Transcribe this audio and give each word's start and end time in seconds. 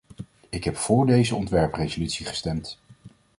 Ik 0.49 0.63
heb 0.63 0.77
vóór 0.77 1.05
deze 1.05 1.35
ontwerpresolutie 1.35 2.25
gestemd. 2.25 2.79